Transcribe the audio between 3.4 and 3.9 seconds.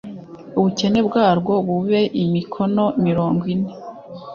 ine